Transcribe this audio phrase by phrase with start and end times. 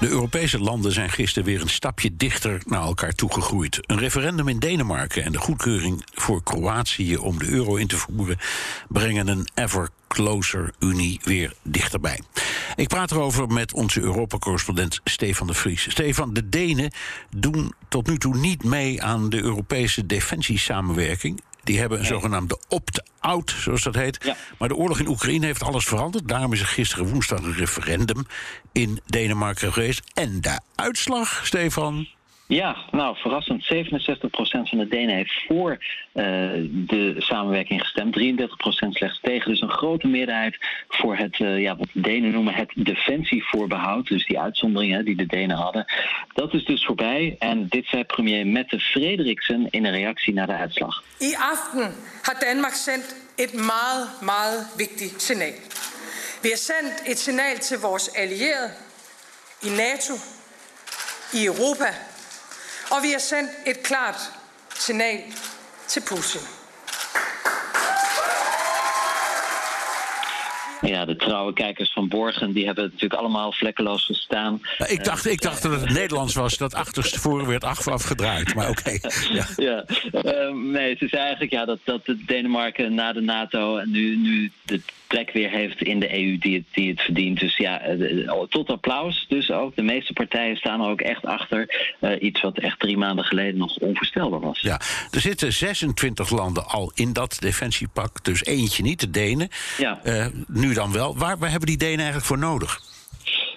[0.00, 3.78] De Europese landen zijn gisteren weer een stapje dichter naar elkaar toegegroeid.
[3.80, 8.38] Een referendum in Denemarken en de goedkeuring voor Kroatië om de euro in te voeren
[8.88, 12.20] brengen een ever closer Unie weer dichterbij.
[12.74, 15.90] Ik praat erover met onze Europa-correspondent Stefan de Vries.
[15.90, 16.92] Stefan, de Denen
[17.30, 21.40] doen tot nu toe niet mee aan de Europese defensiesamenwerking.
[21.66, 24.34] Die hebben een zogenaamde opt-out, zoals dat heet.
[24.58, 26.28] Maar de oorlog in Oekraïne heeft alles veranderd.
[26.28, 28.26] Daarom is er gisteren woensdag een referendum
[28.72, 30.02] in Denemarken geweest.
[30.14, 32.08] En de uitslag, Stefan,
[32.46, 33.64] ja, nou verrassend.
[33.64, 33.68] 67%
[34.68, 35.82] van de Denen heeft voor uh,
[36.70, 38.18] de samenwerking gestemd.
[38.18, 39.50] 33% slechts tegen.
[39.50, 40.56] Dus een grote meerderheid
[40.88, 44.06] voor het, uh, ja, wat de Denen noemen het defensievoorbehoud.
[44.06, 45.84] Dus die uitzonderingen die de Denen hadden.
[46.34, 47.36] Dat is dus voorbij.
[47.38, 51.02] En dit zei premier Mette Frederiksen in een reactie naar de uitslag.
[51.20, 55.52] I aften har Danmark sendt et meget, meget vigtigt signaal.
[56.42, 58.70] Vi har sendt et signaal til vores allierede
[59.62, 60.14] i NATO,
[61.32, 61.94] i Europa
[62.90, 64.32] og vi har sendt et klart
[64.74, 65.34] signal
[65.88, 66.40] til Putin.
[70.86, 74.60] Ja, de trouwe kijkers van Borgen die hebben natuurlijk allemaal vlekkeloos gestaan.
[74.78, 78.98] Nou, ik, dacht, ik dacht dat het Nederlands was dat achterstevoren werd afgedraaid, maar oké.
[79.32, 79.84] Ja, ja.
[80.12, 84.50] Uh, nee, het is eigenlijk ja, dat, dat Denemarken na de NATO en nu, nu
[84.62, 87.40] de plek weer heeft in de EU die het, die het verdient.
[87.40, 87.82] Dus ja,
[88.48, 89.26] tot applaus.
[89.28, 91.94] Dus ook de meeste partijen staan er ook echt achter.
[92.00, 94.60] Uh, iets wat echt drie maanden geleden nog onvoorstelbaar was.
[94.60, 98.24] Ja, er zitten 26 landen al in dat defensiepak.
[98.24, 99.48] Dus eentje niet, de Denen.
[99.78, 100.00] Ja.
[100.04, 101.16] Uh, nu dan wel.
[101.16, 102.80] Waar, waar hebben die Denen eigenlijk voor nodig?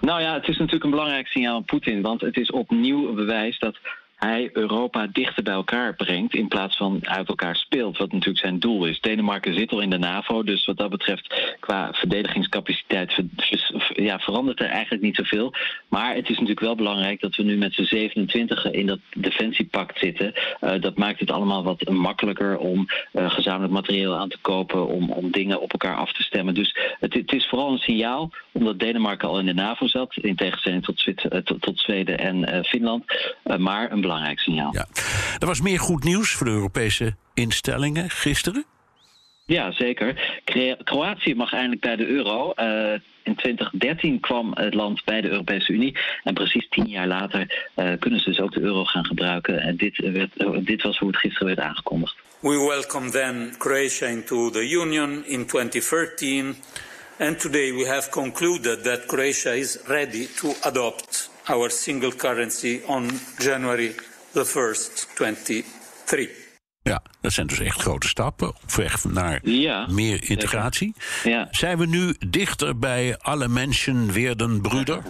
[0.00, 2.02] Nou ja, het is natuurlijk een belangrijk signaal aan Poetin.
[2.02, 3.78] Want het is opnieuw een bewijs dat
[4.24, 8.58] hij Europa dichter bij elkaar brengt in plaats van uit elkaar speelt, wat natuurlijk zijn
[8.58, 9.00] doel is.
[9.00, 13.22] Denemarken zit al in de NAVO, dus wat dat betreft qua verdedigingscapaciteit
[13.94, 15.52] ja, verandert er eigenlijk niet zoveel.
[15.88, 19.98] Maar het is natuurlijk wel belangrijk dat we nu met z'n 27 in dat defensiepact
[19.98, 20.32] zitten.
[20.60, 25.10] Uh, dat maakt het allemaal wat makkelijker om uh, gezamenlijk materieel aan te kopen, om,
[25.10, 26.54] om dingen op elkaar af te stemmen.
[26.54, 30.36] Dus het, het, is vooral een signaal, omdat Denemarken al in de NAVO zat, in
[30.36, 33.04] tegenstelling tot, Zwit, uh, tot, tot Zweden en Finland.
[33.58, 34.72] maar een belangrijk signaal.
[34.72, 34.86] Ja.
[35.38, 38.64] Er was meer goed nieuws voor de Europese instellingen gisteren.
[39.46, 40.40] Ja, zeker.
[40.84, 42.52] Kroatië mag eindelijk bij de euro.
[42.56, 45.96] Uh, in 2013 kwam het land bij de Europese Unie.
[46.22, 49.60] En precies tien jaar later uh, kunnen ze dus ook de euro gaan gebruiken.
[49.60, 52.16] En dit, werd, dit was hoe het gisteren werd aangekondigd.
[52.40, 56.56] We welcome then Croatia into the Union in 2013.
[57.18, 63.08] And today we have concluded that Croatia is ready to adopt our single currency on
[63.38, 63.94] January
[64.32, 66.28] the 1st, 2023.
[66.82, 70.94] Ja, dat zijn dus echt grote stappen op weg naar ja, meer integratie.
[71.24, 71.48] Ja.
[71.50, 75.02] Zijn we nu dichter bij alle mensen werden broeder?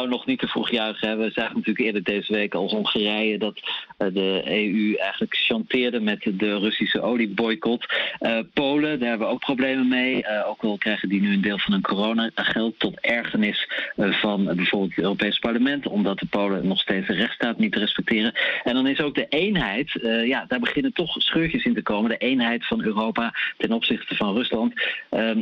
[0.00, 1.18] Nou, nog niet te vroeg juichen.
[1.18, 3.60] We zagen natuurlijk eerder deze week als Hongarije dat
[3.96, 7.86] de EU eigenlijk chanteerde met de Russische olieboycott.
[8.20, 10.16] Uh, Polen, daar hebben we ook problemen mee.
[10.16, 14.94] Uh, ook al krijgen die nu een deel van hun coronageld tot ergernis van bijvoorbeeld
[14.94, 18.32] het Europees Parlement, omdat de Polen nog steeds de rechtsstaat niet respecteren.
[18.64, 19.90] En dan is ook de eenheid,
[20.24, 22.10] ja, daar beginnen toch scheurtjes in te komen.
[22.10, 24.72] De eenheid van Europa ten opzichte van Rusland.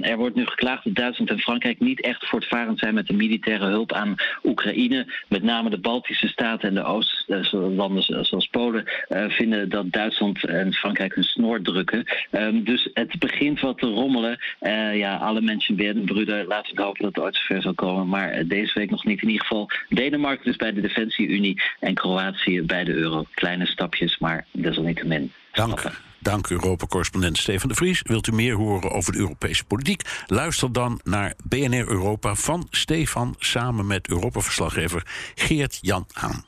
[0.00, 3.66] er wordt nu geklaagd dat Duitsland en Frankrijk niet echt voortvarend zijn met de militaire
[3.66, 4.14] hulp aan
[4.48, 5.06] Oekraïne.
[5.28, 10.72] Met name de Baltische staten en de Oostlanden zoals Polen uh, vinden dat Duitsland en
[10.72, 12.04] Frankrijk hun snor drukken.
[12.30, 14.38] Um, dus het begint wat te rommelen.
[14.60, 16.46] Uh, ja, alle mensen werden broeder.
[16.46, 18.08] Laten we hopen dat het ooit zover zal komen.
[18.08, 19.22] Maar deze week nog niet.
[19.22, 23.24] In ieder geval Denemarken dus bij de Defensie-Unie en Kroatië bij de euro.
[23.34, 25.32] Kleine stapjes, maar desalniettemin.
[25.52, 26.06] Dank.
[26.28, 28.02] Dank Europa-correspondent Stefan de Vries.
[28.02, 30.02] Wilt u meer horen over de Europese politiek?
[30.26, 36.47] Luister dan naar BNR Europa van Stefan samen met Europa-verslaggever Geert Jan Haan.